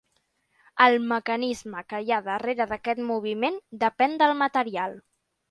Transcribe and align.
El 0.85 0.95
mecanisme 1.11 1.83
que 1.93 1.99
hi 2.07 2.09
ha 2.15 2.19
darrere 2.29 2.67
d'aquest 2.73 3.03
moviment 3.11 3.61
depèn 3.87 4.19
del 4.25 4.35
material. 4.43 4.99